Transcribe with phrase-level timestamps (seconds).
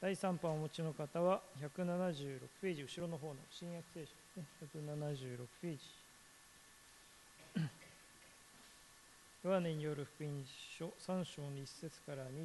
[0.00, 5.78] 第3版をお持ちの方は176ページ、後ろの方の新約聖書ですね、176ページ。
[9.44, 10.44] ヨハネによる福音
[10.78, 12.44] 書3章の1節から21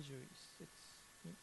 [0.58, 0.68] 節
[1.26, 1.34] に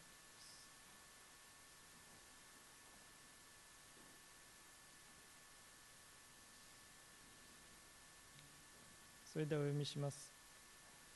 [9.32, 10.32] それではお読みします。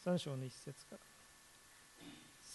[0.04, 1.13] 3章の1節から。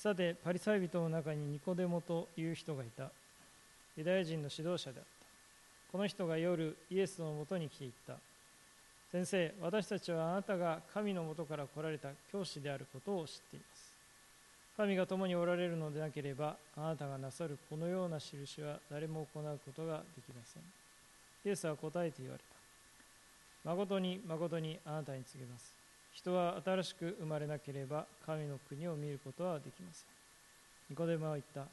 [0.02, 3.12] さて、パリサイ人の中にニコデモという人がいた。
[3.98, 5.26] ユダヤ人の指導者であった。
[5.92, 8.14] この人が夜、イエスのもとに来ていった。
[9.12, 13.92] 先生、私たちはあなたが神のもとから来られた教師であることを知っています。
[14.78, 20.64] 神が共におられるのでなければ、あなたがなさるこのような印は誰も行うことができません。
[21.44, 22.40] イエスは答えて言われ
[23.66, 23.70] た。
[23.70, 25.79] 誠に誠にあなたに告げます。
[26.14, 30.08] 人は新しく生まれなければ神の国を見ることはできません。
[30.90, 31.66] ニコデマは言った。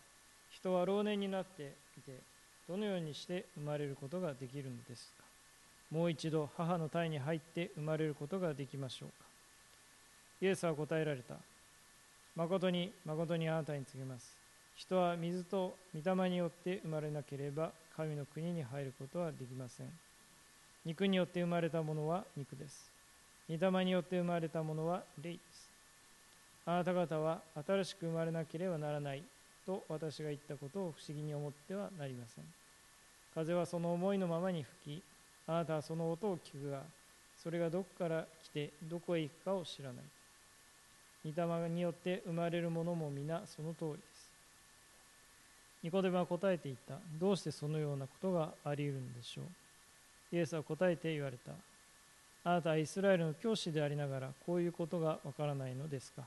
[0.51, 2.13] 人は老年になっていて、
[2.69, 5.25] どのようにして生まれることができるのですか？
[5.91, 9.15] もう一度母の胎に入って生まれることができましょうか
[10.43, 11.35] イエスは答えられた。
[12.35, 14.31] 誠に誠にあなたに告げます。
[14.77, 19.87] 人は水と御霊によって生まれなければ神の国に入ることはできません。
[20.85, 22.91] 肉によって生まれたものは肉です。
[23.49, 25.71] 御霊によって生まれたものは霊です。
[26.67, 29.23] あなた方は新しく生まれなければならない
[29.65, 32.45] と私が言ったことを不思議に思ってはなりません。
[33.35, 35.03] 風はその思いのままに吹き、
[35.47, 36.83] あなたはその音を聞くが、
[37.43, 40.05] それがどこから来てどこへ行くかを知らない。
[41.33, 44.27] 御霊によって生まれるものも皆その通りです。
[45.83, 46.99] ニコデマは答えていった。
[47.21, 50.37] どうしてそのようなことがあり得るんでしょう。
[50.37, 51.53] イエスは答えて言われた。
[52.49, 56.23] あなたはイスラエルの教師でありながらこういうことがわからないのですか？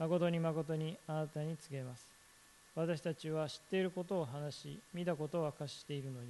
[0.00, 2.04] 誠に誠にあなたに告げます。
[2.74, 6.26] 私たちは知っていることを話し見たことを明かしているのに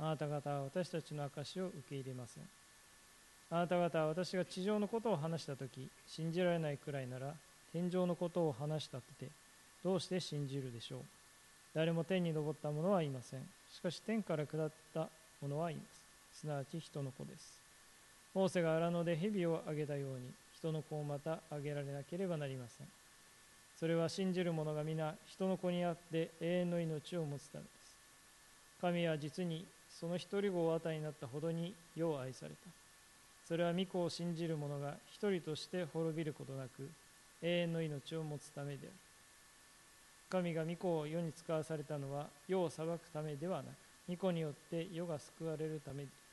[0.00, 2.44] あなた方は私たちの証を受け入れません。
[3.50, 7.34] あなた方は私が地上のことを話したとき信じられないくらいなら
[7.74, 9.26] 天上のことを話したって
[9.84, 11.00] どうして信じるでしょう？
[11.74, 13.40] 誰も天に昇った者はいません。
[13.70, 15.08] しかし天から下った
[15.42, 15.82] 者はいま
[16.32, 16.40] す。
[16.40, 17.57] すなわち人の子です。
[18.38, 22.86] モーセが荒野で蛇をあげたように人の子をまたあげられなければなりません。
[23.76, 27.96] それは信じる者が皆人の子にあって永遠の命を持つためです。
[28.80, 32.56] 神は実にその一人子を与えになったほどに世を愛された。
[33.48, 36.88] それは御子を信じる者が一人として滅びることなく
[37.42, 38.90] 永遠の命を持つためである。
[40.30, 43.66] 神が御子を世に使わされたのは世を裁くためではなく
[44.08, 46.27] 御子によって世が救われるためである。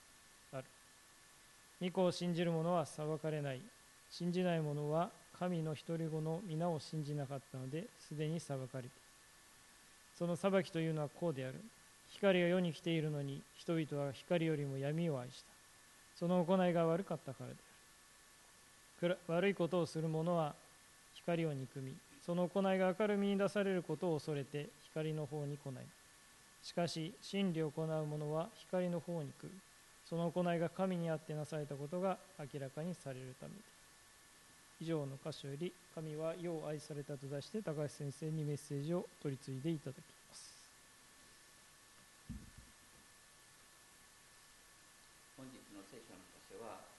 [1.82, 3.62] 御子を信じる者は裁かれない。
[4.10, 8.90] 信じない者は神の独り子の皆を信じなかったのですでに裁かれて
[10.18, 11.56] その裁きというのはこうである。
[12.12, 15.48] 光が世に来ているのに人々は光よりも闇を愛した。
[16.18, 17.56] その行いが悪かったからで
[19.04, 19.18] ある。
[19.28, 20.56] 悪いことをする者は
[21.16, 21.94] 光を憎み、
[22.26, 25.86] その行いが明るみに出されることを恐れて光の方に来ない。
[26.64, 29.52] しかし、真理を行う者は光の方に来る。
[30.10, 33.76] その行いが神にあってなされたことが明らかにされるためで
[34.82, 40.52] 以上の箇所より神は世を愛されたと出して高橋先生にメッセージを取り次いでいただきます。
[45.40, 46.92] 本日の聖書の箇所は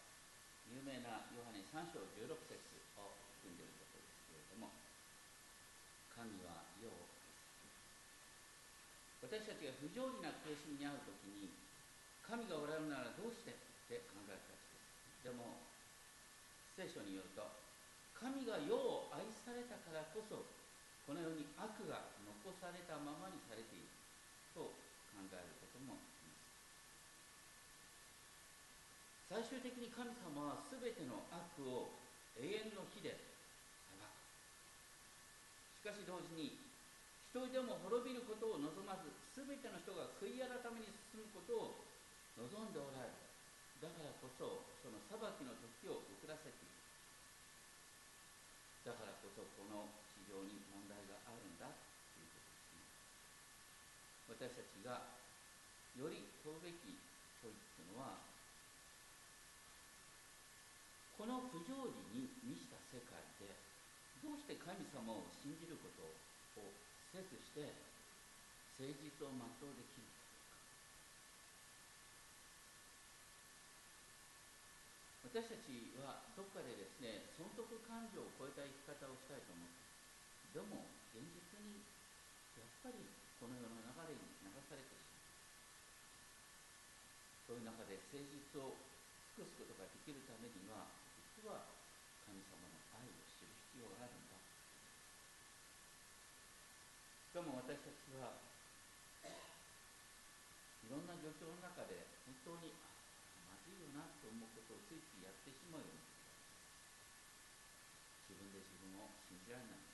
[0.73, 2.57] 有名なヨハネ3章16節
[2.97, 3.13] を
[3.45, 4.73] 含んでいるとことですけれども
[6.17, 7.07] 神は世を
[9.21, 11.66] 私たちが不条理な苦しみに遭うときに
[12.27, 13.57] 神がおられるならどうしてっ
[13.87, 14.67] て考えたち
[15.23, 15.63] でも
[16.75, 17.47] 聖書によると
[18.19, 20.43] 神が世を愛されたからこそ
[21.07, 23.97] このように悪が残されたままにされている。
[24.57, 24.73] と
[25.13, 26.33] 考えることもありま
[29.45, 29.53] す。
[29.53, 31.93] 最終的に神様は全ての悪を
[32.41, 33.21] 永遠の火で
[33.85, 34.09] 裁く。
[35.77, 36.57] しかし同時に
[37.29, 41.86] 一人でも滅びることを望まず全ての人が悔い改めに進むことを
[42.37, 43.17] 望んでおられる
[43.81, 46.77] だからこそその裁きの時を遅らせている
[48.85, 52.55] だからこそこの地上に問題があるんだということ
[54.31, 54.55] ですね。
[54.55, 55.19] 私たちが
[55.99, 56.95] より問うべき
[57.43, 58.21] 問いっていうのは
[61.19, 63.49] この不条理に満ちた世界で
[64.23, 66.05] どうして神様を信じること
[66.61, 66.71] を
[67.11, 67.73] せずして
[68.77, 70.16] 誠実を全うできる
[75.37, 79.85] 私たちはどっかでですね損得感情を超えた生き方をしたいと思って
[80.57, 81.85] でも現実に
[82.57, 83.05] やっぱり
[83.37, 85.21] この世の流れに流されてしま
[87.53, 87.53] う。
[87.53, 88.33] そういう中で誠実
[88.65, 88.81] を
[89.37, 90.89] 尽くすことができるためには
[91.37, 91.69] 実は
[92.25, 94.41] 神様の愛を知る必要があるんだ。
[94.41, 94.49] し
[97.37, 98.41] かも私たちは
[99.21, 99.29] い
[100.89, 102.89] ろんな状況の中で本当にあ
[103.53, 106.03] まずいよなと思うことをついついやってしまうような。
[108.27, 109.87] 自分で自分を信じられない。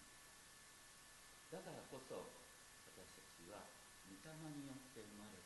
[1.52, 2.16] だからこそ
[2.88, 3.68] 私たちは
[4.08, 5.36] 御霊によって生まれ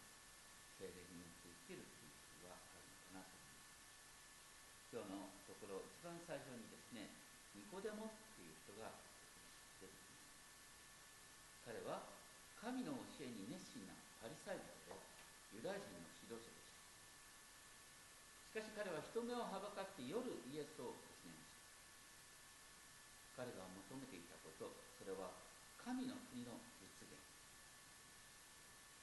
[0.78, 4.94] 精霊によって生きるということがあるのかなと思います。
[4.94, 7.10] 今日のところ一番最初にですね
[7.58, 8.94] ニコデモっていう人が
[9.82, 10.30] 出てきます。
[11.66, 12.06] 彼は
[12.62, 14.94] 神の教えに熱心なパリサイ人で
[15.58, 16.62] ユダヤ人の指導者で
[18.56, 20.16] しかし彼は人目をはばかって夜
[20.48, 21.52] イエスを訪ねまし
[23.36, 25.28] た彼が求めていたことそれは
[25.76, 27.20] 神の国の実現。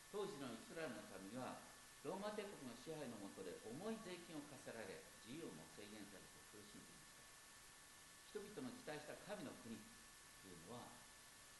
[0.09, 1.61] 当時のイスラエルの民は
[2.01, 8.57] ローマ帝国の支配のもとで重い税金を課せられ自由も制限されて苦しんでいました。
[8.57, 10.89] 人々の期待した神の国というのは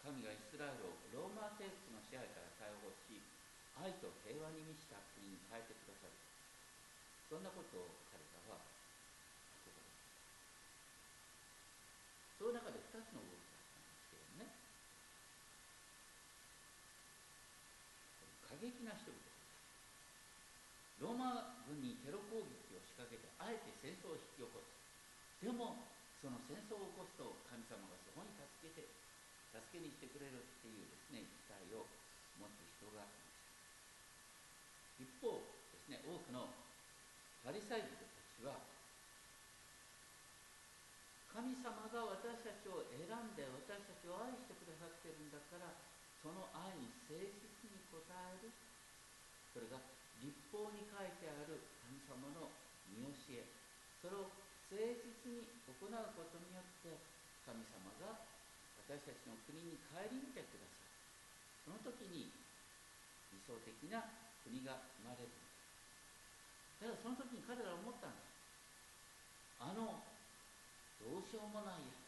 [0.02, 3.22] 神がイスラエルをローマ帝国の支配から解放し
[3.78, 6.23] 愛と平和に満ちた国に変えてくださる。
[7.34, 8.62] そんなことを彼らは
[12.38, 14.54] その中で2つの動きがあったんですけどね
[18.46, 19.18] 過激な人々
[21.02, 24.70] ローマ軍にテロ攻撃を仕掛けてあえて戦争を引き起こす
[25.42, 25.90] でも
[26.22, 28.86] その戦争を起こすと神様がそこに助けて
[29.50, 31.90] 助けにしてくれるっていうですね期待を
[32.38, 33.42] 持つ人がいまし
[35.02, 35.02] た。
[35.02, 35.42] 一方
[35.74, 36.62] ですね多くの
[37.44, 38.56] パリサイ人たちは
[41.28, 45.76] 神様が私たちを選んで私たちを愛してくださってるんだから
[46.24, 48.48] その愛に誠実に応える。
[49.52, 49.76] それが
[50.24, 52.48] 立法に書いてある神様の
[52.88, 53.44] 見教え。
[54.00, 54.32] それを
[54.72, 56.96] 誠実に行うことによって
[57.44, 58.24] 神様が
[58.88, 60.96] 私たちの国に顧みてください。
[61.68, 62.32] その時に
[63.36, 64.08] 理想的な
[64.48, 65.53] 国が生まれる。
[66.84, 68.36] ただその時に彼らは思ったんです
[69.64, 70.04] あの
[71.00, 72.04] どうしようもないやつ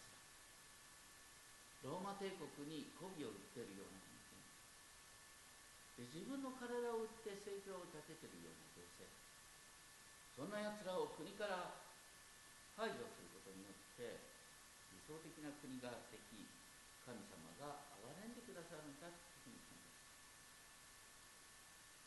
[1.87, 4.03] ローマ帝国に媚びを売ってるような
[5.95, 9.07] で自分の体を売って生計を立ててるような女性。
[10.35, 11.79] そんなやつらを国から
[12.75, 14.19] 排除することによって
[14.91, 16.43] 理想的な国ができ
[17.07, 19.15] 神様が憐れんでくださるんだと
[19.47, 19.87] いうふうに考え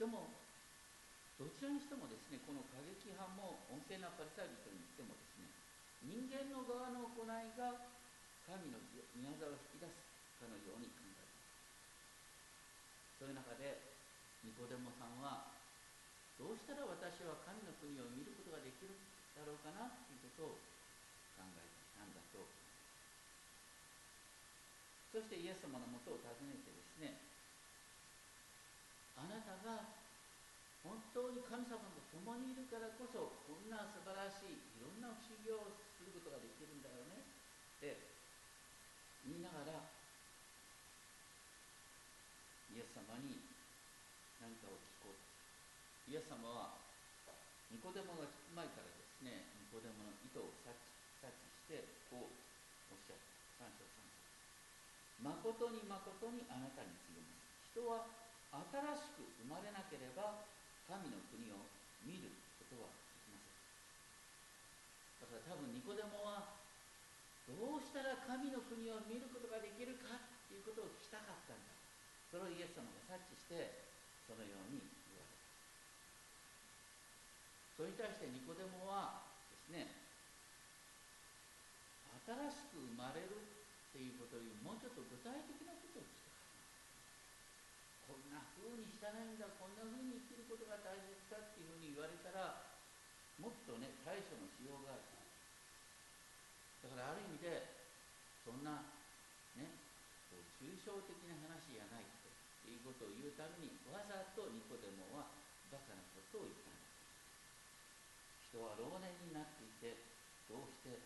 [0.05, 0.37] でも
[1.39, 5.47] どちらにしてもですねこの過激派も温泉なパリサイ人にしてもですね
[6.03, 7.95] 人間の側の行いが
[8.43, 8.83] 神の
[9.15, 10.03] 宮沢を引き出す
[10.43, 11.39] かのように考えます。
[13.23, 13.95] そういう中で
[14.43, 15.55] ニコデモさんは
[16.39, 18.95] どうしたら私は神の国を見ることができる
[19.35, 20.59] だろうかなということを
[21.39, 22.43] 考えていたんだと。
[25.15, 27.19] そしてイエス様のもとを訪ねてですね
[29.19, 29.99] あなたが
[30.87, 37.27] 本当に神様と共にいるからこそこんな素晴らしいいろんな不思議をすることができるんだよね。
[37.27, 38.07] って
[39.27, 39.83] 言いながら
[42.71, 43.43] イエス様に
[44.39, 45.19] 何かを聞こう。
[46.07, 46.79] とイエス様は
[47.75, 53.19] ニコデモが前からですねニコデモの意図を察知してこうおっしゃっ
[53.59, 53.67] た。
[53.67, 54.23] 三章三節
[55.19, 57.75] 誠に誠にあなたに告げます。
[57.75, 58.07] 人は
[58.55, 60.47] 新しく生まれなければ
[60.89, 61.69] 神の国を
[62.01, 63.53] 見ることはできません
[65.21, 66.57] だから多分ニコデモは
[67.49, 71.73] どうしたら神の国を見ることができるかっていうことを聞きたかったんだ。
[72.29, 73.89] それをイエス様が察知して
[74.29, 75.41] そのように言われた。
[77.73, 79.89] それに対してニコデモはですね
[82.29, 88.13] 新しく生まれるっていうことよりもうちょっと具体的なことを聞きたかった。
[88.13, 92.77] こんな風にしたらいいんだこんな風に生きることが大切だっていうふうに言われたら
[93.41, 95.07] もっとね対処のしようがある
[96.83, 97.71] だからある意味で
[98.43, 98.83] そんな
[99.55, 99.79] ね
[100.27, 105.31] こう抽象的な話じゃないということを言うためにわざとニコデモは
[105.71, 106.83] バカなことを言ったんだ
[108.51, 110.03] 人は老年になっていて
[110.51, 110.99] どうして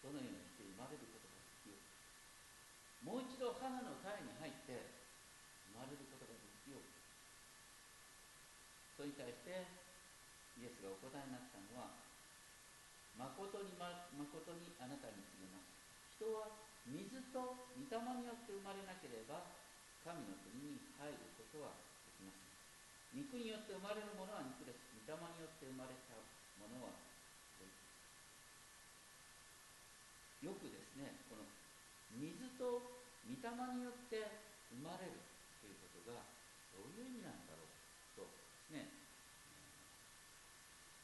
[0.00, 4.88] どのようにして生まれることができようもう一度母の体に入って
[5.68, 6.88] 生まれることができよう
[8.96, 9.68] それに対して
[10.56, 12.05] イエスがお答えになったのは
[13.16, 15.72] 誠に誠にあなたに告げます。
[16.20, 19.56] 人は水と御霊によって生まれなければ
[20.04, 22.52] 神の国に入ることはできません。
[23.16, 24.92] 肉によって生まれるものは肉です。
[24.92, 26.14] 御霊によって生まれた
[26.60, 27.06] ものは
[30.46, 31.42] よくですねこの
[32.14, 32.78] 水と
[33.26, 34.30] 御霊によって
[34.70, 35.18] 生まれる
[35.58, 36.22] ということが
[36.70, 37.74] どういう意味なんだろう
[38.14, 38.94] とですね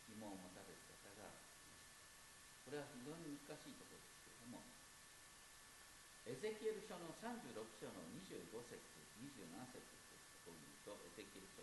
[0.06, 1.90] 疑問を持たれる方がいます
[2.62, 4.62] これは非常に難しいところですけれども
[6.30, 9.78] エゼキエル書の36章の25節27節
[10.42, 11.62] というとエゼキエル書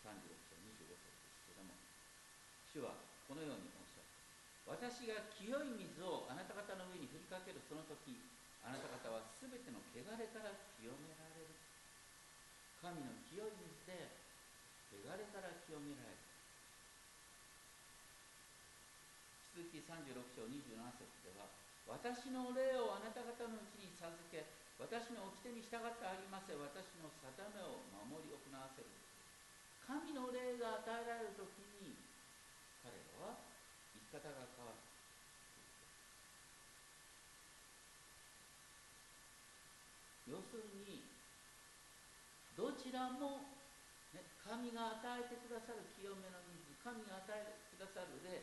[0.00, 0.16] 36
[0.48, 1.44] 章25節です。
[1.44, 1.76] けれども
[2.72, 2.96] 主は
[3.28, 8.16] このようにおっしゃる私が清い水をあなた方の上に振りかけるその時
[8.64, 9.44] あなた方はす。
[9.44, 11.52] べての汚れから清められる
[12.80, 14.08] 神の清い水で
[15.04, 16.24] 汚れから清められる
[19.52, 21.52] 続き36章27節では
[21.84, 24.44] 私の霊をあなた方のうちに授け
[24.76, 29.04] 私の掟に従ってありませ私の定めを守り行わせる。
[29.84, 31.92] 神の霊が与えられる時に
[32.80, 33.36] 彼らは
[33.92, 34.80] 生き方が変わる
[40.24, 41.04] 要するに
[42.56, 43.44] どちらも、
[44.16, 48.40] ね、神が与えてくださる清めの水神が与えてくださる霊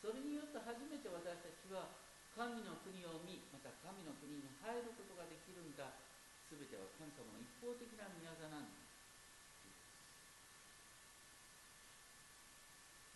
[0.00, 5.96] それによって初めて私たちは神の国を見また神の国に入ることができるんだ。
[6.48, 8.88] 全ては神様の一方的な宮座なんだ。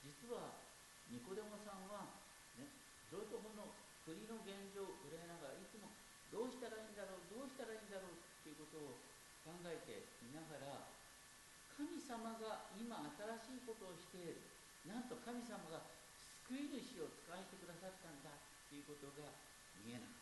[0.05, 0.61] 実は
[1.09, 2.19] ニコデモさんは、
[2.59, 3.73] ね、いろいろとこの
[4.05, 5.91] 国の現状を憂いながらいつも
[6.35, 8.99] どうしたらいいんだろうどうしたらいいんだろうっていうことを
[9.47, 10.91] 考えていながら
[11.79, 14.53] 神様が今新しいことをしている。
[14.87, 15.87] なんと神様が
[16.47, 18.42] 救い主を使わせてくださったんだ。
[18.73, 19.29] っていうことが
[19.85, 20.17] 見えない。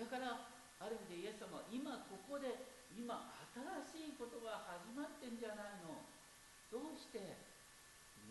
[0.00, 0.48] だから
[0.80, 6.08] ある意味でイエス様は今ここで今新しいことが始まってんじゃないの。
[6.72, 7.20] どうして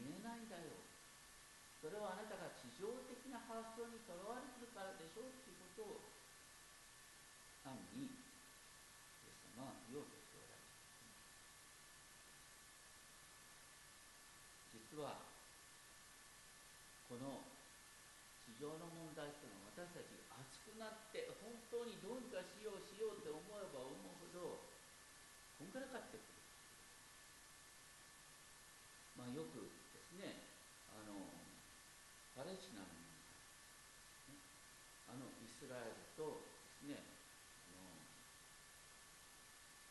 [0.01, 0.81] 見えないんだよ。
[1.77, 6.01] それはあなたが地上的な発想にとらわれてるからでしょうっていうことを
[7.61, 10.73] 単にイエス様は言おうとしておられる
[14.73, 15.21] 実は
[17.05, 17.45] この
[18.47, 24.65] 地上の問題っていうのは私たち熱くなって本当にどうにかしようしようって思えば思うほど
[25.57, 26.29] こんくらいかってくる？
[29.17, 30.45] まあよくですね
[30.93, 31.33] あの
[32.37, 34.37] パレスチナの問題、ね、
[35.09, 37.01] あのイスラエルとですね
[37.73, 37.89] あの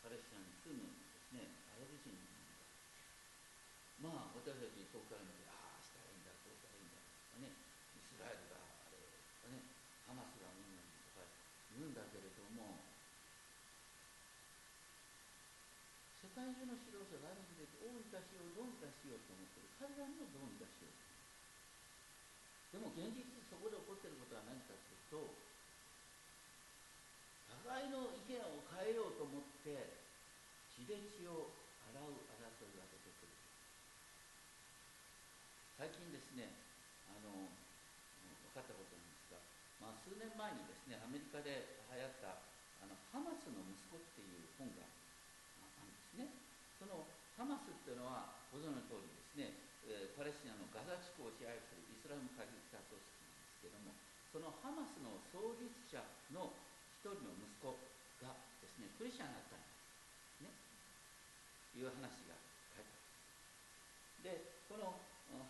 [0.06, 7.50] パレスチナに住むですねアラブ人の問題まあ私たち遠くから見てああしたらいいんだこうしたらいいんだとかね
[7.98, 9.10] イスラエルがあれと
[9.42, 9.66] かね
[10.06, 11.26] ハマスがうんぬんとか
[11.74, 12.86] 言うんだけれども
[16.36, 20.92] 世界中の指導者がある意味でどうにかしようどうにかしようと思ってる彼らにもどうにかしよう
[22.76, 25.32] でも現実そこで起こっていることは何かというと
[27.64, 29.96] 互いの意見を変えようと思って
[30.76, 31.56] 血で血を
[31.88, 33.32] 洗う争いが出てくる。
[35.80, 36.52] 最近ですね
[37.08, 37.48] あの
[38.52, 39.40] 分かったことなんですが、
[39.80, 42.44] まあ、数年前にですねアメリカで流行った
[42.84, 44.95] あのハマスの息子っていう本が
[46.16, 46.32] ね。
[46.76, 53.94] そのハマスっていうのはご存知の通りですねえパレスチナのガザ地区を支配するイスラム過激派組織なんですけども
[54.32, 56.02] そのハマスの創立者
[56.34, 56.52] の
[56.98, 57.76] 一人の息子
[58.20, 59.68] がですねクリスチャンになったんで
[60.36, 60.52] すね。
[61.76, 62.34] いう話が
[62.74, 62.96] 書いて
[64.24, 64.42] ある。
[64.42, 64.96] でこの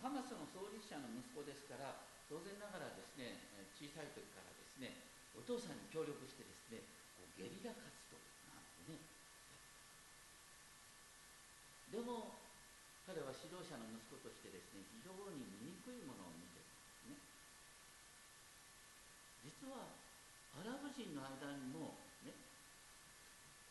[0.03, 3.39] ハマスの創立者の息子ですから当然ながらですね
[3.73, 6.83] 小さい時からですねお父さんに協力してですね
[7.39, 8.19] ゲリラ活動
[8.51, 8.99] なんてね
[11.91, 12.35] でも
[13.07, 15.47] 彼は指導者の息子としてですね非常に
[15.83, 17.15] 醜いものを見てるんですね。
[19.47, 19.95] 実は
[20.59, 21.95] アラブ人の間にも
[22.27, 22.35] ね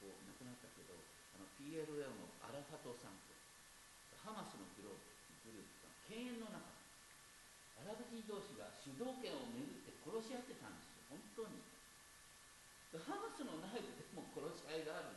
[0.00, 0.96] こう亡くなったけど
[1.36, 1.84] あの PLO
[2.16, 3.36] のアラファトさんと
[4.24, 5.00] ハマスのグロー
[5.44, 6.76] ブグループが犬猿の中。
[7.76, 11.60] アラブ人同士が主導権をめぐって殺し合ってたんですよ本当に。
[12.96, 15.15] ハマスの内部でも殺し合いがある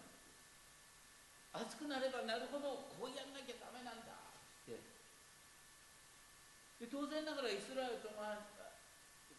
[1.59, 4.15] 熱くなればなるほどこうやんなきゃダメなんだ。
[4.15, 4.79] って
[6.79, 8.71] で当然ながらイスラエルとまあ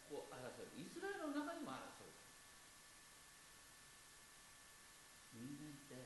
[0.05, 0.77] こう争う。
[0.77, 2.13] イスラエルの中にも争う。
[5.33, 5.97] 人間って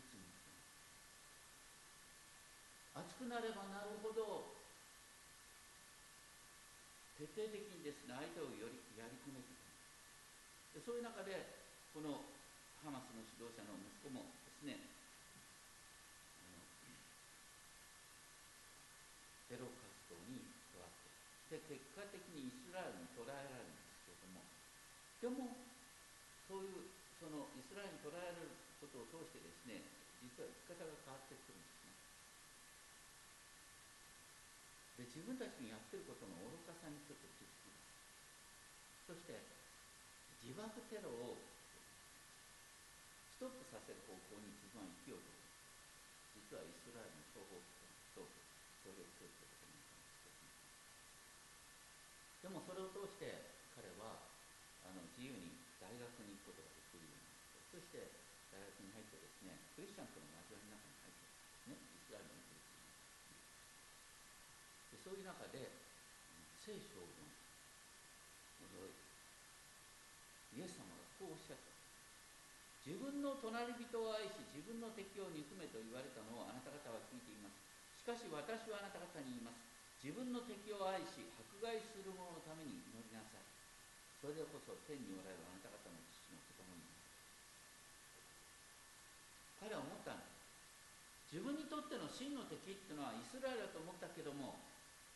[0.00, 0.24] つも。
[2.96, 4.56] 熱くなればなるほど
[7.20, 9.60] 徹底的にですね相手をよりやり込めてく
[10.72, 10.80] る。
[10.80, 11.60] でそういう中で
[11.92, 12.24] この
[12.80, 14.82] ハマスの指指導者の息子もですね
[19.46, 20.42] テロ活動に
[20.74, 20.92] 加わっ
[21.46, 24.42] てで結果的にイスラエルに捕らえられるんですけれども
[25.22, 25.54] でも
[26.50, 29.84] そういうそのイスラエルに捕らえられることを通してですね
[30.24, 31.92] 実は生き方が変わってくるんですね。
[34.96, 37.76] で自分たちにやってることの愚かさにちょっと気づきま
[39.12, 39.12] す。
[39.12, 39.36] そして
[40.40, 41.38] 自爆テロを
[43.36, 45.36] ストップさせる方向に自分は生きようと。
[46.40, 48.24] 実はイスラエルの諜報機関と
[48.80, 50.32] 協力するということになったんですけ
[52.40, 54.32] どでもそれを通して彼は
[54.80, 57.18] あの自由に大学に行くことができるよ
[57.78, 58.10] うになってそして
[58.50, 62.90] 大学に入ってですねクリスチャンとの交わりの中に入ってねイスラエルのクリスチャン
[64.90, 65.70] でそういう中で
[66.58, 67.38] 聖書を読んで
[70.58, 71.70] イエス様がこうおっしゃった。
[72.82, 77.62] 自分の隣人を愛し自分の敵を憎めと言われたのをあなた方は聞いています。
[77.94, 79.62] しかし私はあなた方に言います。
[80.02, 83.46] 自分の敵を愛し迫害する者のために祈りなさい。
[84.18, 86.98] それこそ天におられるあなた方の父の子供になる
[89.58, 90.26] 彼は思ったんで
[91.30, 94.56] す自分にとっての真の敵っていうのはイスラエルだと思ったけども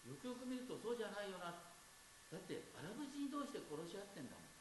[0.05, 1.55] よくよく見るとそうじゃないよな。
[1.55, 4.53] だってアラブ人同士で殺し合ってんだもん。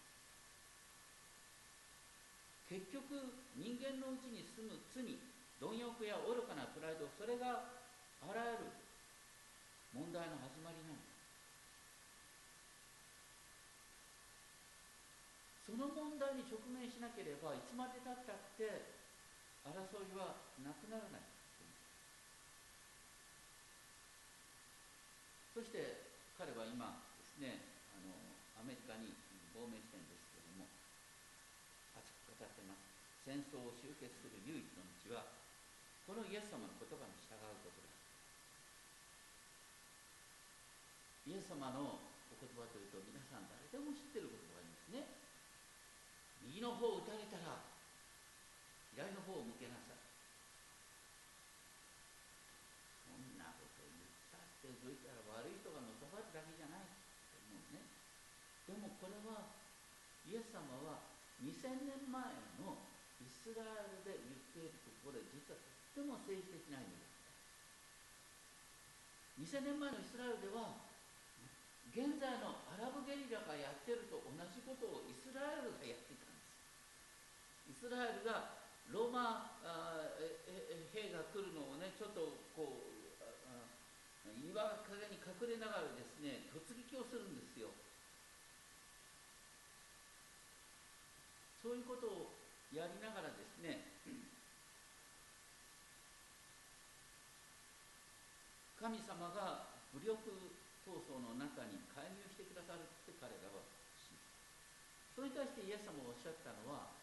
[2.70, 5.04] 結局人間のうちに住む罪
[5.60, 7.68] 貪欲や愚かなプライドそれが
[8.24, 8.72] あらゆる
[9.92, 11.12] 問題の始まりなんだ
[15.68, 19.01] その問題に直面しなければいつまでたったって
[19.62, 21.26] 争いはなくならない。
[25.54, 27.62] そして彼は今ですね
[27.94, 28.16] あの
[28.58, 29.14] アメリカに
[29.54, 30.66] 亡命してるんですけども、
[31.94, 32.88] 熱く語ってます。
[33.22, 35.30] 戦争を終結する唯一の道は
[36.10, 37.90] このイエス様の言葉に従うことだ。
[41.30, 45.22] イエス様のお言葉というと皆さん誰でも知ってる言葉ですね。
[46.50, 47.62] 右の方を打たれたら
[48.92, 50.04] 左の方を向けなさい
[53.08, 56.92] そんなこと言ったってどういったら悪い人がのさばるだけじゃない
[57.32, 57.88] と思うね
[58.72, 59.52] でもこれは
[60.24, 61.04] イエス様は
[61.44, 62.24] 2000年前
[62.64, 62.80] の
[63.20, 67.36] イスラエルで言っているところで実はとっても政治的な意味だった。
[69.44, 70.88] 2000年前のイスラエルでは
[71.92, 77.76] 現在のアラブゲリラがやってると同じことをイスラエルがやっていたんです。
[77.76, 79.60] イスラエルがローマ
[80.96, 82.96] 兵が来るのをねちょっとこう
[84.52, 87.72] 岩陰に隠れながらですね突撃をするんですよ
[91.62, 92.34] そういうことを
[92.74, 93.86] やりながらですね
[98.82, 100.18] 神様が武力
[100.82, 103.62] 闘争の中に介入してくださるって彼らは
[103.94, 104.26] 信じ
[105.14, 106.98] それに対してイエス様がおっしゃったのは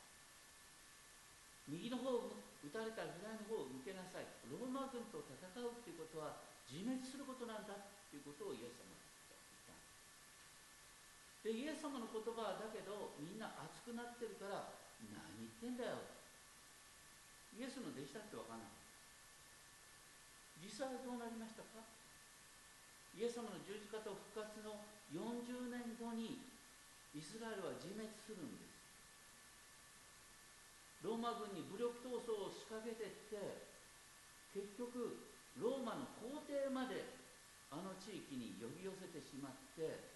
[1.70, 4.26] 右の方を撃たれたら左の方を向けなさい。
[4.48, 8.97] ローマ軍と戦うっていうことは自滅することなんだっていうことをイエス様が
[11.46, 16.02] でイエス様の言葉はだけどみんな熱くなってるから何言ってんだよ。
[17.54, 18.74] イエスの弟子だって分かんない。
[20.58, 21.86] 実際はどうなりましたか？
[23.14, 26.42] イエス様の十字架と復活の40年後に
[27.14, 28.78] イスラエルは自滅するんです。
[31.02, 33.70] ローマ軍に武力闘争を仕掛けてって
[34.50, 35.22] 結局
[35.58, 37.14] ローマの皇帝まで
[37.70, 40.07] あの地域に呼び寄せてしまって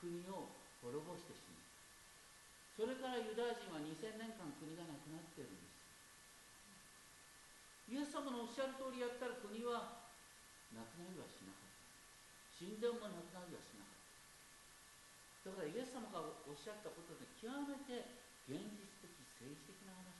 [0.00, 1.62] 国を滅ぼしてしまう。
[2.74, 5.76] それからユダヤ人は2000年間国がなくなってるんです。
[7.92, 10.08] イエス様のおっしゃる通りやったら国は
[10.72, 11.84] なくなりはしなかった。
[12.56, 14.00] 神殿もなくなりはしなかっ
[15.44, 18.16] ただからイエス様がおっしゃったことで極めて
[18.48, 20.12] 現実的政治的な話。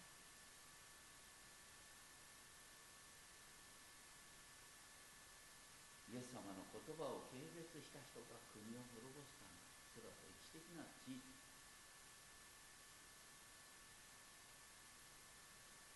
[6.11, 9.40] イエス様の言葉を軽蔑した人が国を滅ぼしたんだ
[9.93, 11.21] それは歴史的な事実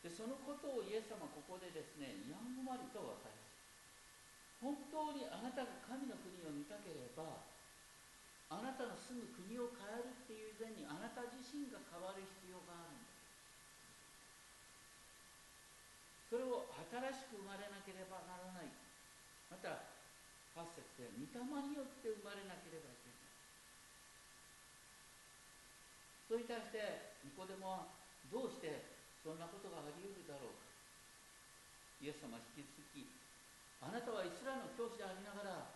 [0.05, 3.55] でそのことをイエス様ここでですねやんわりと分かります
[4.61, 7.55] 本当にあなたが神の国を見たければ
[8.53, 13.11] あなたの住む国を変えるっていう前にあなた自身が変わる必要があるんだ。
[16.31, 18.71] それを新しく生まれなければならない。
[19.51, 19.91] また
[20.55, 23.19] 8節で御霊によって生まれなければいけな
[26.24, 27.95] いそれに対してニコデモは
[28.27, 28.91] どうして
[29.23, 30.59] そんなことがあり得るだろう。
[32.03, 33.07] イエス様は引き続き
[33.79, 35.71] あなたはイスラエルの教師でありながら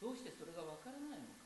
[0.00, 1.44] どうしてそれがわからないのか。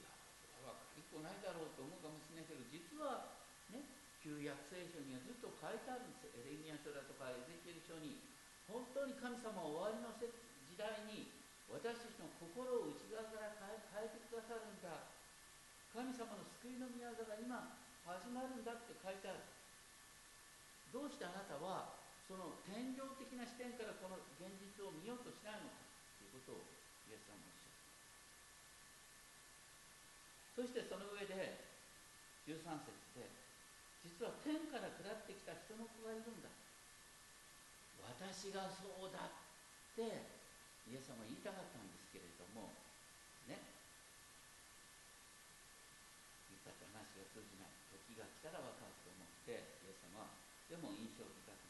[0.00, 0.08] いや
[0.40, 3.36] それは分かりっこないだろうと思うかもしれないけど実は
[3.68, 3.84] ね
[4.24, 8.16] 旧約聖書にはずっと書いてあるんですエレミア書だとかエゼキエル書に。
[8.64, 10.32] 本当に神様は終わりの時
[10.80, 11.36] 代に
[11.68, 13.60] 私たちの心を内側から
[13.92, 15.09] 変えてくださるんだ。
[15.90, 17.74] 神様の救いの宮座が今
[18.06, 19.42] 始まるんだって書いてある。
[20.94, 25.82] どうしてあなたはその天井的な視点からこの現実を見ようとしないのか。
[26.18, 26.62] ということを
[27.10, 27.74] イエス様はおっしゃる
[30.54, 31.58] そしてその上で
[32.46, 33.26] 13節で
[34.06, 36.48] 実は天から下ってきた人の子がいるんだ。
[38.00, 40.02] 私がそうだって
[40.86, 42.74] イエス様は言いたかったんですけれども
[43.46, 43.60] ね
[46.50, 46.58] 言
[47.22, 50.32] ったって話が通じない時が来たら分かると思ってイエス様は
[50.68, 51.60] でも印象深く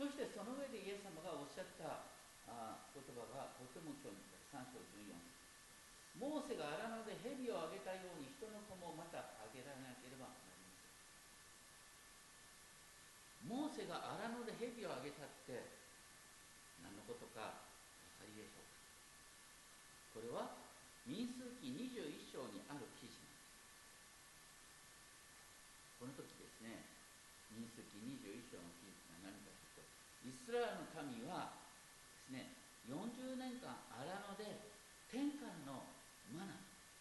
[0.00, 2.08] そしてその上でイエス様がおっしゃった
[2.48, 5.30] あ言葉がとても興味深い3章14節
[6.18, 10.92] モーセが荒野で蛇をあげたように人の子もまたあげられなければなりません。
[13.48, 15.72] モーセが荒野で蛇をあげたって
[16.84, 17.64] 何のことか
[18.20, 18.76] 分かりでしょうか？
[20.12, 20.60] これは
[21.08, 23.48] 民数記21章にある記事なんです
[25.96, 26.92] この時ですね
[27.56, 29.88] 民数記21章の記事が何かとい
[30.28, 31.64] うとイスラエルの民は
[32.28, 32.52] ですね
[32.84, 34.68] 40年間荒野で
[35.08, 35.80] 天からの
[36.28, 36.52] マナ、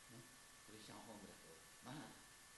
[0.07, 0.23] ね、
[0.63, 1.51] クリスチャンホームだと
[1.83, 1.99] マナ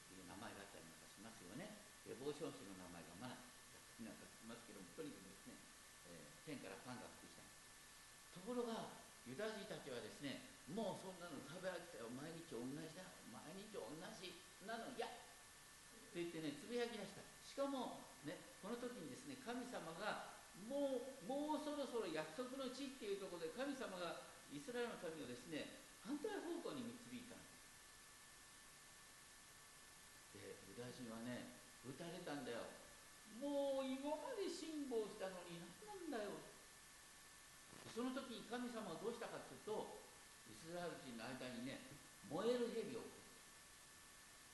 [0.06, 1.82] という名前があったりなんかしますよね。
[2.06, 5.58] エボーション氏の名前がマナだったりなんかしますけどもとにかくですね、
[6.14, 7.42] えー、天からパンが降ってきた。
[8.38, 8.94] ところが
[9.26, 12.14] ユダ人たちはですねもうそんなの食べ飽きたよ。
[12.14, 13.02] 毎日同じだ。
[13.34, 13.98] 毎日同じ
[14.70, 15.10] なのいや
[16.14, 17.26] と言ってねつぶやき出した。
[17.42, 17.98] しかも
[18.30, 20.23] ねこの時にですね神様が
[20.74, 27.54] もうもうそろそろ約束の地っていうところで神様がイスラエルの民をですね反対方向に導いたんで
[30.34, 32.64] すでユダヤ人はね撃たれたんだよ。
[33.44, 36.40] もう今まで辛抱したのに何なんだよ。
[37.92, 40.00] その時に神様はどうしたかというと
[40.48, 41.84] イスラエル人の間にね
[42.32, 43.04] 燃える蛇を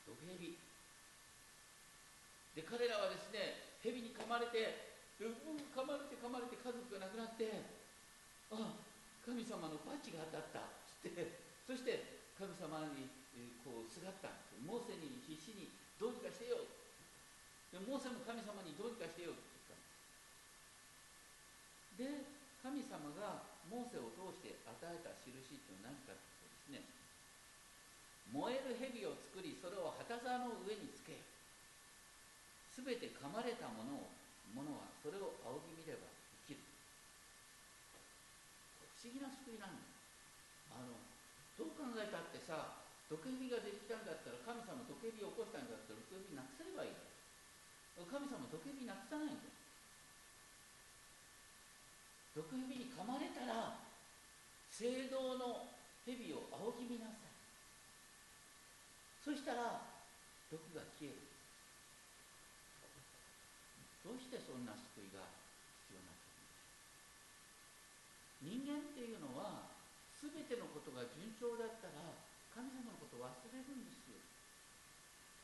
[0.09, 0.57] 毒蛇。
[2.57, 4.88] で彼らはですね蛇に噛まれて
[5.79, 7.63] 噛まれて噛まれて家族が亡くなって
[8.51, 8.75] あ
[9.23, 13.07] 神様の罰が当たったってそして神様に
[13.63, 14.27] こうすがった。
[14.59, 16.67] モーセに必死にどうにかしてよ。
[17.71, 19.31] でモーセも神様にどうにかしてよ。
[19.31, 19.79] って言ったん
[21.95, 22.27] ですで
[22.59, 26.83] 神様がモーセを通して与えた印っていうのは何かというとですね
[28.35, 31.23] 燃える蛇を作りそれを旗座の上につけ
[32.73, 34.19] すべて噛まれたものを
[34.55, 36.09] ものはそれを仰ぎ見れば
[36.47, 36.63] 生きる
[38.81, 39.85] 不思議な救いなんだ
[40.73, 40.97] あの
[41.59, 46.97] どう考えたってさ毒蛇が出てきたんだったら神様毒蛇を起こしたんだったら毒蛇なくせればいい。
[48.09, 49.53] 神様毒蛇なくさないんだよ。
[52.33, 53.77] 毒蛇に噛まれたら
[54.73, 55.69] 聖堂の
[56.09, 57.29] 蛇を仰ぎ見なさい。
[59.21, 59.85] そしたら
[60.49, 61.29] 毒が消える。
[64.01, 65.21] どうしてそんな救いが
[65.85, 66.57] 必要になっているんで
[68.57, 69.69] しょう人間っていうのは
[70.17, 72.17] 全てのことが順調だったら
[72.59, 74.19] 神様のことを忘れるんですよ、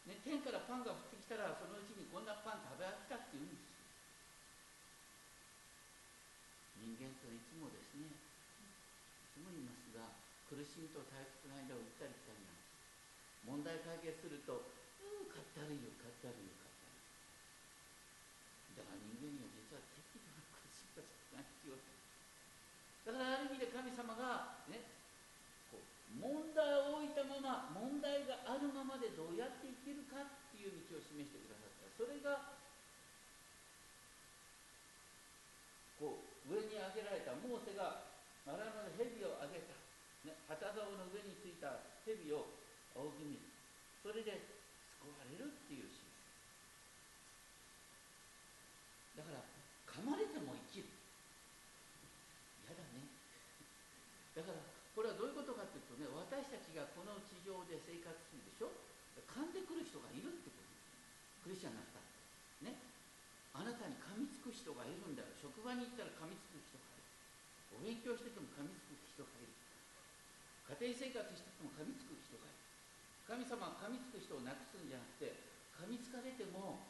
[0.09, 3.69] ね、天からパンが降ってきたらそのうちにこんなパン食べ飽きたって言うんです。
[3.69, 3.85] よ
[6.81, 8.17] 人間といつもですねい
[9.29, 10.17] つも言いますが
[10.49, 12.73] 苦しみと退屈の間を行ったり来たりなんです。
[13.45, 14.65] 問題解決すると
[14.97, 17.05] 「うんかったるいよかったるいよかったるい」
[18.81, 21.05] だから人間には実は適度な苦しみが
[21.61, 21.77] 必要
[23.05, 24.81] だからある意味で神様がね
[25.69, 25.85] こう
[26.17, 29.74] 問題を置いたまま問題があるままでどうやって生きるか。
[29.74, 29.74] って
[30.65, 31.93] いう道を示してくださった。
[31.93, 32.57] それが
[36.01, 38.11] こう上に上げられたモーセが
[38.45, 38.65] 荒野
[38.97, 39.73] で蛇を上げた、
[40.27, 42.49] ね、旗竿の上についた蛇を
[42.93, 43.47] 仰ぎ見る。
[44.01, 44.37] それで
[45.01, 46.09] 救われるっていうシー
[49.21, 49.41] ンだから
[49.89, 50.91] 噛まれても生きる。
[52.67, 53.07] 嫌だね。
[54.35, 54.59] だから
[54.93, 58.15] これはどういうことかっていうとね私たちがこの地上で生活
[61.45, 62.01] クリスチャンになった。
[62.65, 62.73] ね。
[63.53, 65.29] あなたに噛みつく人がいるんだよ。
[65.37, 67.05] 職場に行ったら噛みつく人がいる。
[67.77, 69.53] お勉強してても噛みつく人がいる。
[70.81, 72.65] 家庭生活してても噛みつく人がいる。
[73.29, 75.33] 神様は噛みつく人をなくすんじゃなくて
[75.73, 76.85] 噛みつかれても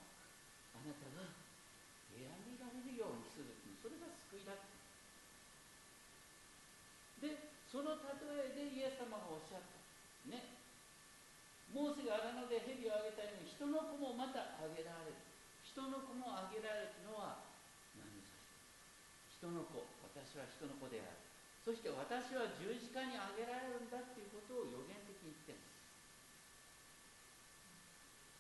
[0.76, 1.32] あなたが
[2.12, 4.52] 選びられるようにするそれが救いだ
[7.24, 9.80] でその例えでイエス様がおっしゃった。
[10.28, 10.58] ね。
[11.72, 15.18] モーセが荒野で蛇をあげたように人の子もまたあげられる。
[15.66, 17.42] 人の子もあげられるのは
[17.98, 19.82] 何を指して人の子。
[20.06, 21.18] 私は人の子である。
[21.66, 25.74] そして私は十字架にあげられるんだっていうことを予言的に言ってるんで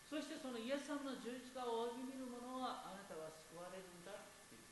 [0.05, 0.13] す。
[0.13, 4.69] そしてそのイエス様の十字架を仰ぎ見る者はあなたは救われるんだっていう。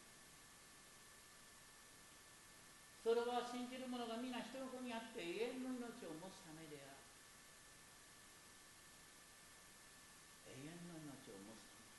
[3.02, 7.02] それは信じる者が皆人の子にあって永遠の命を持つためである
[10.54, 11.90] 永遠の命を持つため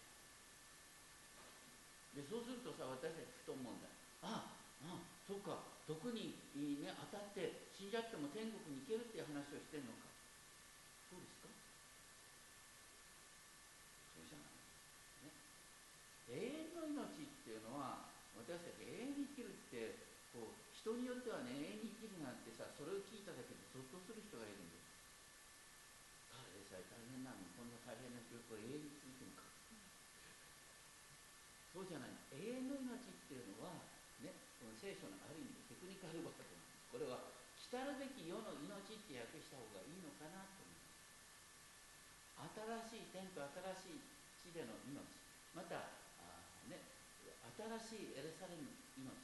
[2.14, 3.88] でそうするとさ私たちふと思うんだ
[4.22, 4.46] あ
[4.86, 5.72] あそっか。
[5.84, 10.08] 毒に、ね、当たって死んじゃっても天国に行けるっていう話をしてるのか。
[11.12, 11.48] そうですか？
[14.16, 14.56] そうじゃない、
[15.28, 15.36] ね、
[16.32, 19.98] 永遠の命っていうのは私たち永遠に生きるって
[20.32, 24.88] こう人によってはね永遠に生きるなんてさそれを聞いただけでゾッとする人がいるんです
[26.32, 29.44] ただでさえ大変なのこんな大変な記憶が永遠に続くのか
[31.72, 31.94] そうじ
[32.44, 33.80] 永遠の命っていうのは
[34.20, 40.94] ねこの聖書のある意味でテクニカルワードなんですこれは来たるべき世の命って訳した方がいいのかなと思います
[42.92, 45.00] 新しい天と新しい地での命。
[45.56, 45.88] また
[46.20, 46.84] あ、ね、
[47.56, 49.16] 新しいエルサレムの命。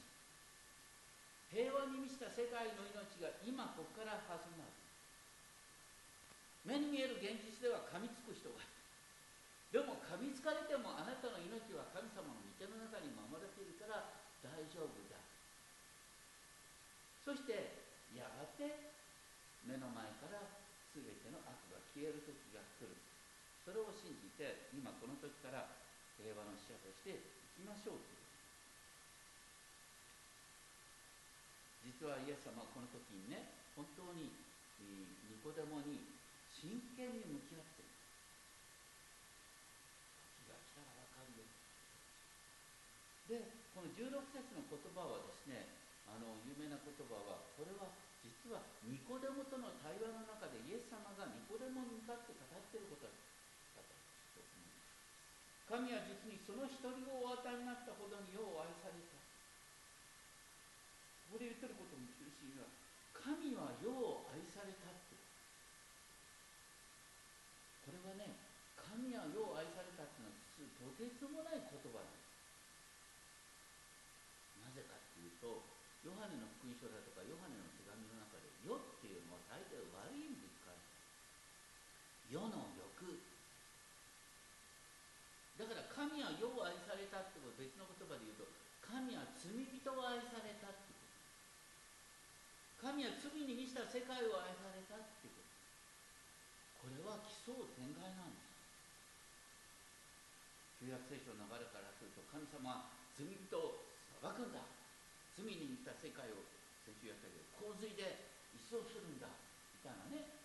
[1.53, 4.73] 平和に満ちた世界の命が今ここから始まる。
[6.65, 8.69] 目に見える現実では噛みつく人がいる
[9.73, 14.13] でも噛みつかれてもあなたの命は神様の御手の中に守られているから
[14.45, 15.17] 大丈夫だ
[17.21, 17.53] そして
[18.17, 18.91] やがて
[19.63, 20.41] 目の前から
[20.91, 22.97] 全ての悪が消える時が来る。
[23.61, 25.77] それを信じて今この時から
[26.17, 28.09] 平和の使者としていきましょうと
[31.85, 34.33] 実はイエス様はこの時にね本当に
[34.81, 36.17] ニコデモに
[36.49, 37.89] 真剣に向き合ってる。
[40.41, 41.45] 時が来たら分かるよ。
[43.29, 43.45] で
[43.77, 45.80] この16節の言葉はですね
[46.21, 47.89] の有名な言葉はこれは
[48.21, 53.11] 実はニコデモとの対話の中でイエス様がニコデモに向かって語ってることだ
[53.73, 59.17] と思います神は実にその一人をお与えになったほどによう愛された
[61.33, 62.69] ここで言ってることの中心は
[63.15, 65.17] 神はよう愛されたって
[67.87, 68.35] これはね
[68.77, 72.31] 神はよう愛されたっていうのはとてつもない言葉なんです。
[74.59, 75.70] なぜかっていうと
[76.01, 80.89] ヨハネの福音書だとかヨハネの手紙の中で「世」っていうのは大体悪い意味で使われて
[82.33, 83.21] 世の欲。
[85.61, 88.49] だから神は世を愛されたってこと別の言葉で言うと
[88.81, 91.05] 神は罪人を愛されたってこ
[92.81, 92.89] と。
[92.89, 95.45] 神は罪に満ちた世界を愛されたってこと。
[96.81, 98.51] これは奇想天外なんです。
[100.81, 103.85] 旧約聖書の流れからすると神様は罪人を
[104.17, 104.80] 裁くんだ。
[105.35, 106.43] 罪に似た世界を
[106.83, 110.37] 先週やったけど洪水で一掃するんだみたいなね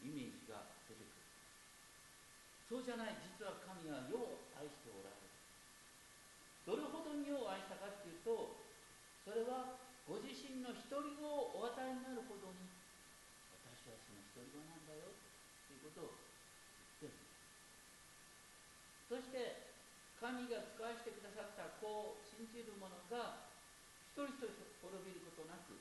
[0.00, 1.24] イメージが出てくる。
[2.64, 5.28] そうじゃない実は神は世を愛しておられる。
[6.64, 8.56] どれほどに世を愛したかっていうと
[9.24, 12.68] それはご自身の独り子をお与えになるほどに
[13.60, 15.12] 私はその独り子なんだよ
[15.68, 16.16] ということを
[17.00, 17.16] 言ってる。
[19.08, 19.72] そして
[20.20, 23.52] 神が使わせてくださった子を信じる者が
[24.14, 24.46] 一人一人
[24.78, 25.74] 滅びることなく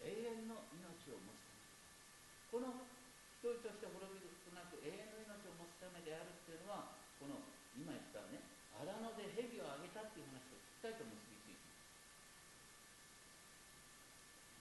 [0.00, 1.68] 永遠の命を持つため。
[2.48, 7.44] この一人として滅びることなく永遠の命を持つためであるっていうのはこの
[7.76, 8.40] 今言ったね
[8.72, 11.68] 荒野で蛇をあげたっていう話とぴったりと結びついて。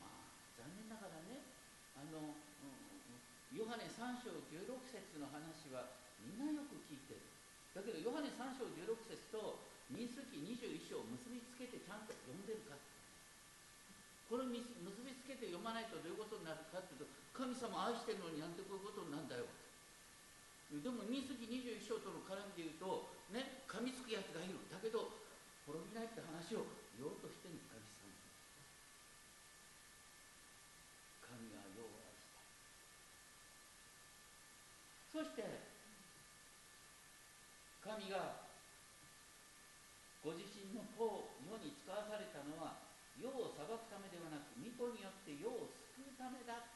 [0.04, 0.28] ます
[0.60, 1.48] まあ残念ながらね
[1.96, 7.24] あの、うん、ヨハネ3章16節の話はみんなよく聞いてる。
[7.72, 12.76] だけどヨハネ3章16節と民数記21章を結びつけてちゃんと読んでるか
[14.34, 14.66] これ結
[15.06, 19.46] びつけて読まないとどういうことになるかっていうと神様愛してるのになんでこういうことなんだよ。
[20.74, 25.22] でも民数記21章との絡みで言うとね噛みつくやつがいるだけど
[25.70, 26.66] 滅びないって話を
[26.98, 28.10] 言おうとしてる神様
[31.22, 32.42] 神は世を愛した。
[35.14, 35.46] そして
[37.86, 38.50] 神が
[40.26, 42.82] ご自身の子を世に使わされたのは
[43.14, 44.14] 世を裁くためで
[44.84, 46.68] はなく御子によって世を救うためだ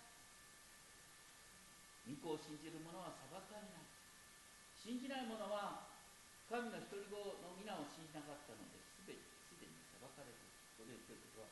[2.08, 3.88] 御子を信じる者は裁かれない
[4.72, 5.91] 信じない者は
[6.48, 11.52] 神の独り子の皆を信じなかったのですべてすでに裁かれているここで言ってることは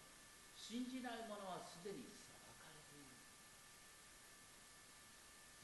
[0.56, 3.12] 信じない者はすでに裁かれている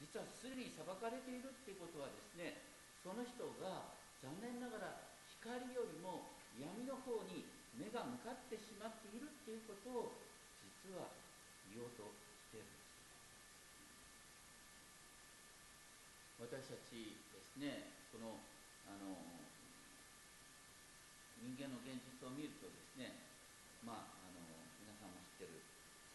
[0.04, 2.68] 実はすでに裁かれているっていうことはですね
[3.00, 5.08] その人が残念ながら
[5.40, 10.31] 光よりも闇の方に目が向かってしまっているっていうことを
[10.82, 11.14] 実は
[11.70, 12.90] 言おうとしているんです。
[16.42, 18.42] 私たちですねこの
[18.90, 19.14] あの
[21.38, 23.14] 人間の現実を見るとですね
[23.86, 24.42] まああの
[24.82, 25.62] 皆さんも知ってる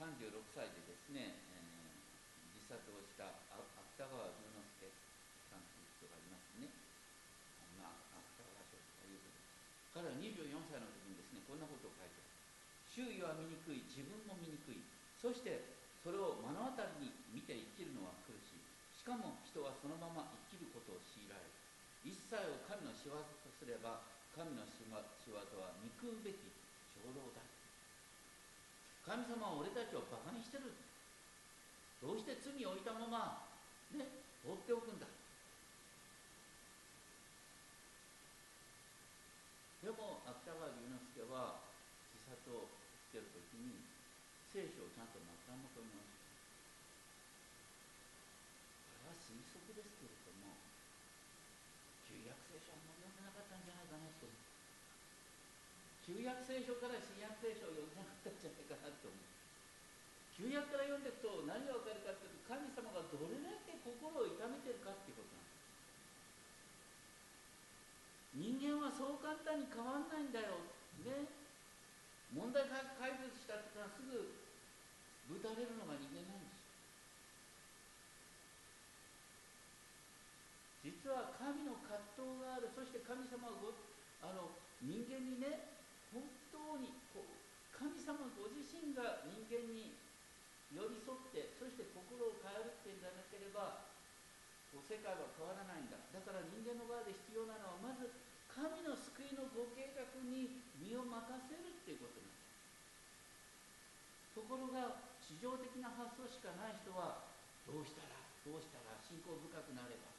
[0.03, 4.91] 36歳でですね、えー、自殺をした芥川龍之介
[5.47, 6.75] さんという人がいますね。
[7.80, 9.39] まあ芥川賞ということ
[9.95, 12.27] 彼は24歳の時にですねこんなことを書いて
[12.98, 14.82] 周囲は醜い自分も醜い。
[15.22, 15.70] そして
[16.02, 18.66] それを目の当たりに見て生きるのは苦しい。
[18.90, 21.54] しかも人はそのまま生きることを強いられる。
[22.02, 24.02] 一切を神の仕業とすれば
[24.34, 26.42] 神の仕業は憎うべき
[26.98, 27.46] 長老だ。
[29.06, 30.74] 神様は俺たちをバカにしてる。
[32.02, 33.46] どうして罪を置いたまま
[33.94, 34.06] ね
[34.46, 35.06] 放っておくんだ
[39.82, 41.62] でも芥川龍之介は
[42.14, 42.70] 自殺を
[43.08, 43.88] してる時に
[44.52, 46.22] 聖書をちゃんと枕元に置いて
[48.94, 50.60] これは推測ですけれども
[52.06, 54.38] 旧約聖書はもう読んでなかったんじゃないかなと思う
[56.08, 59.20] 旧約聖書から新約聖書を読んでなかったんじゃないかなと思う
[60.39, 65.60] 旧約から読んでいくと何が分かるかというと神様がどれだけ心を痛めてるかっていうことなんです
[68.38, 70.62] 人間はそう簡単に変わんないんだよ。
[71.02, 71.26] ね。
[72.30, 74.36] 問題解決したってのはすぐ
[75.32, 76.60] ぶたれるのが人間なんです
[80.84, 83.72] 実は神の葛藤があるそして神様はご
[84.22, 84.52] あの
[84.84, 85.77] 人間にね
[86.13, 87.30] 本当にこう
[87.74, 89.93] 神様ご自身が人間に
[90.72, 93.88] 寄り添ってそして心を変えるっていうんじゃなければ
[94.74, 95.96] こう世界は変わらないんだ。
[96.12, 98.12] だから人間の場合で必要なのはまず
[98.52, 101.13] 神の救いのご計画に身を任
[101.48, 102.48] せるっていうことなんです
[104.34, 107.30] ところが地上的な発想しかない人は
[107.70, 110.17] どうしたらどうしたら信仰深くなれば。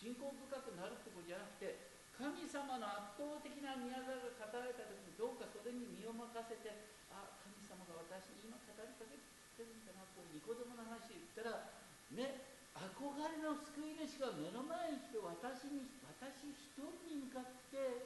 [0.00, 1.89] 信仰深くなるってことじゃなくて
[2.20, 6.68] 神様の圧倒的な宮沢が語られた時にどうかそれに身を任せて
[7.08, 9.16] あ神様が私に今語りかけ
[9.56, 11.72] てるんだなこうニコデモの話で言ったら
[12.12, 12.44] ね
[12.76, 18.04] 憧れの救い主が目の前に来て私に私一人に向かって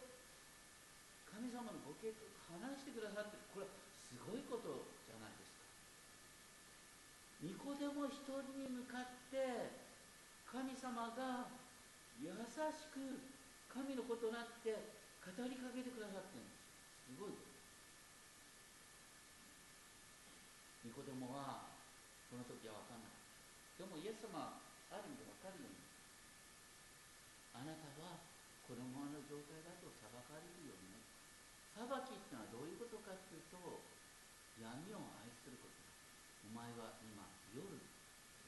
[1.27, 5.67] 神様のご計画を話してくださってるこれはすごいことじゃないですか。
[7.43, 9.75] ニコデモ一人に向かって
[10.47, 11.51] 神様が
[12.23, 13.19] 優しく
[13.75, 14.71] 神のことなって
[15.19, 17.35] 語りかけてくださってるんですすごい。
[20.87, 21.75] ニコデモは
[22.31, 23.19] その時は分かんない。
[23.75, 24.63] でもイエス様
[24.95, 25.83] ある意味で分かるように。
[27.51, 28.23] あなたは
[28.63, 31.03] このの状態だと裁かれるよね。
[31.75, 33.59] 裁きってのはどういうことかっていうと
[34.63, 35.91] 闇を愛することだ。
[36.47, 37.67] お前は今夜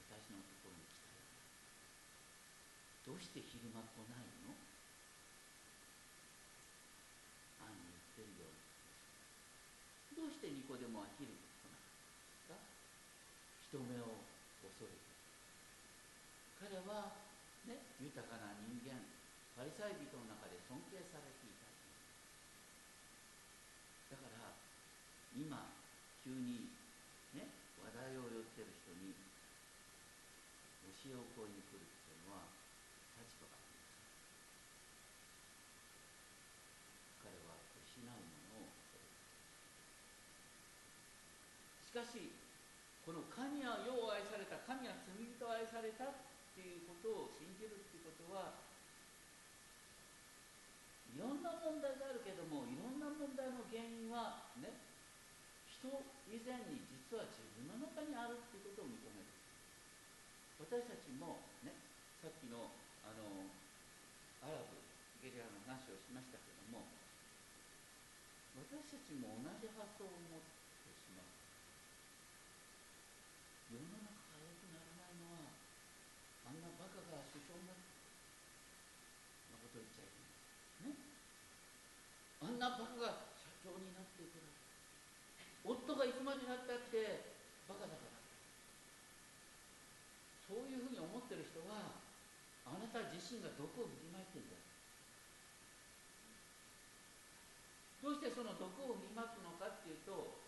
[0.06, 1.26] 私のところに来たよ。
[3.10, 4.54] どうして昼間来ないの
[7.56, 8.54] 暗に言ってるよう
[10.14, 11.34] にどうしてニコでもは昼来
[11.66, 12.58] なかったですか
[13.70, 14.22] 人目を
[14.62, 15.06] 恐れて
[16.58, 17.22] 彼は、
[17.66, 19.00] ね、豊かな人間
[19.56, 21.64] パリサイ人の中で尊敬されていた。
[24.12, 24.52] だから
[25.34, 25.72] 今
[26.22, 26.76] 急に、
[27.34, 27.48] ね、
[27.80, 29.16] 話題を寄ってる人に
[30.94, 32.46] 教えを請いに来るっていうのは
[33.18, 33.96] 立場がありませ
[37.32, 38.12] ん彼は失うも
[38.60, 38.76] のを。
[41.84, 42.30] しかし
[43.06, 44.58] この神は世を愛された。
[44.66, 46.35] 神は罪人を愛された。
[46.56, 48.64] っていうことを信じるっていうことは
[51.12, 54.72] いろんな問題があるけどもいろんな問題の原因はね
[55.68, 55.84] 人
[56.32, 59.28] 以前に実は自分の中にあるっていうことを認める。
[60.64, 61.76] 私たちもね
[62.24, 62.72] さっきの
[63.04, 63.52] あの
[64.40, 64.80] アラブ
[65.20, 66.88] ゲリラの話をしましたけども
[68.56, 70.55] 私たちも同じ発想を持って
[82.56, 84.48] んな僕が社長になっていくの
[85.76, 87.36] 夫がいつまでなったって
[87.68, 88.16] バカだから。
[90.46, 91.98] そういうふうに思ってる人は
[92.64, 94.54] あなた自身が毒を振りまいてんだ
[97.98, 100.38] どうしてその毒を振りまくのかっていうと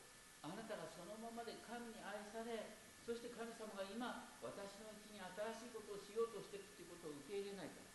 [0.47, 7.89] あなたがそのままで神に愛されそして神様が今私のうちに新しいことをしようとしてるくということを受け入れないから。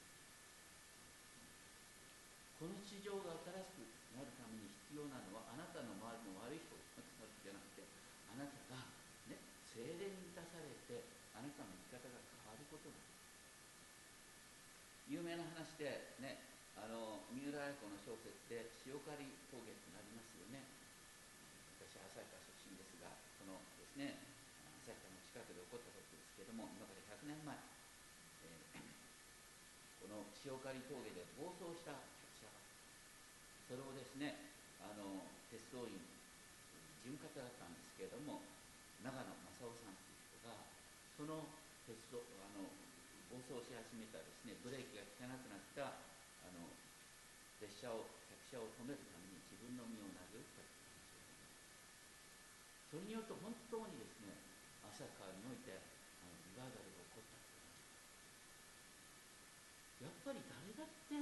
[2.63, 7.81] この地上が新しくるために必要なのはあなたの周りの悪い人をなくなるじゃなくて
[8.29, 8.85] あなたが、
[9.33, 11.01] ね、精霊に出されて
[11.33, 13.13] あなたの生き方が変わることなんです
[15.09, 20.65] 有名な話でねあの三浦綾子の小説で「塩刈り峠」ってなりますよね。
[21.77, 24.17] 私は旭川出身ですがこのですね
[24.81, 28.81] 旭川の近くで起こったことですけども今から100年前、えー、
[30.01, 31.93] この塩刈り峠で暴走した
[33.73, 34.53] それをですね
[34.85, 35.97] あの鉄道員
[37.01, 38.45] 事務方だったんですけれども
[39.01, 40.61] 長野正夫さんという人が
[41.17, 41.41] その
[41.89, 42.69] 鉄道あの
[43.33, 45.89] 暴走し始めたですねブレーキが効かなくなった
[46.45, 46.69] あの
[47.65, 50.93] 列車を客車を止めるために自分の身を投げ打ったという
[52.93, 54.37] 話をそれによって本当にですね
[54.85, 55.81] 旭川において
[56.21, 57.73] あのリバイバルが起こったという
[59.97, 61.17] 話やっぱり誰だって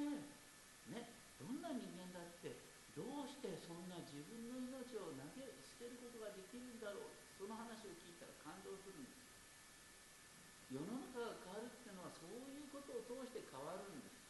[0.91, 2.53] ねどんな人間だって
[3.01, 9.21] どうしてそんな自分の命を投げ捨てることができるんだろうその話を聞いたら感動するんです
[10.69, 14.21] 世の中が変わるっていうのはそういうことを通して変わるんです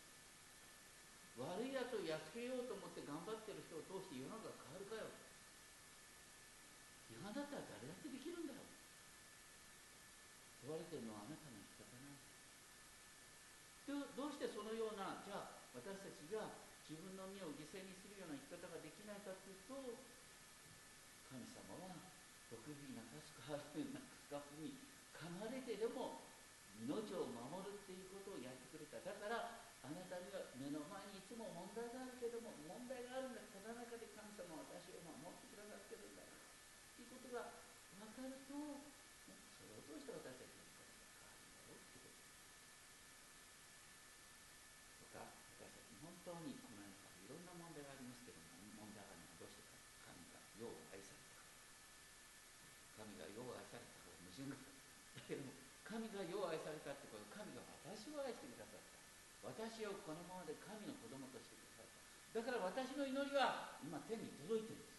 [1.36, 5.12] 悪いやつをやっつけようと思って頑張ってる人を通して世の中が変わるかよ
[7.12, 8.64] 批判だったら誰だってできるんだよ
[10.64, 12.32] 問われてるのはあなたの生き方なんです
[14.16, 19.80] どうしてそのようなじゃあ私たちが自分の身を犠牲にするような生き方ができないかというと
[21.32, 22.04] 神様は
[22.52, 24.76] 毒火なかすかなくすかに
[25.16, 26.20] 噛まれてでも
[26.84, 36.38] 命を守るっていうことをやってくれただからあなたには目の前にいつも問題があるけども問題があるんだただ中で神様は私を守ってくださってるんだよっ
[36.94, 37.56] ていうことが
[37.98, 38.54] 分かると、
[39.26, 42.22] ね、それを通して私たちの生活が変わるんだろうってこと
[45.02, 51.42] とか私たち本当にこの世の中いろんな問題がありますけども問題があるのはどうしてか神が世を愛された
[53.02, 55.58] 神が世を愛されたから矛盾がだけども
[56.02, 58.82] 神が世を愛されたってこと神が私を愛してくださっ
[59.46, 59.54] た。
[59.54, 62.42] 私をこのままで神の子供としてくださった。
[62.42, 64.98] だから私の祈りは今天に届いてるんです。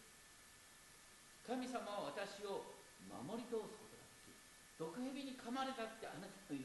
[1.42, 2.70] 神様は私を
[3.10, 4.38] 守り通すことができる。
[4.78, 6.61] 毒蛇に噛まれたってあなたの祈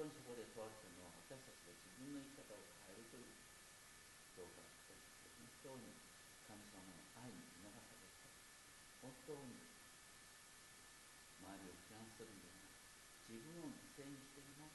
[0.00, 3.36] 当にそこで問われているのは私たちが自分の生き方を変えるという
[4.32, 5.92] どうか私たちが本当に
[6.48, 8.32] 神様の愛に促されて
[9.04, 9.60] 本当に
[11.36, 12.80] 周りを批判するんではなく
[13.28, 14.72] 自分を犠牲にしてでも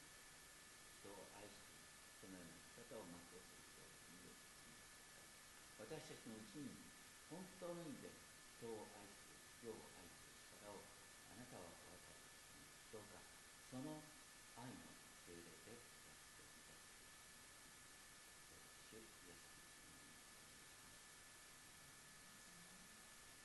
[1.02, 1.74] 人を愛して
[2.22, 3.90] そのような生き方を全うすることを
[5.90, 6.70] 私たちのうちに
[7.26, 8.14] 本当の意味で
[8.62, 9.34] 人を愛する。
[9.58, 10.86] 人を愛する力を
[11.26, 12.14] あなたはお与えた
[12.94, 13.18] どうか
[13.66, 14.15] その